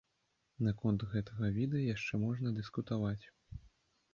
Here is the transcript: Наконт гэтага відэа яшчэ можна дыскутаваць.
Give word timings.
Наконт 0.67 1.03
гэтага 1.11 1.49
відэа 1.57 1.81
яшчэ 1.95 2.13
можна 2.25 2.55
дыскутаваць. 2.59 3.25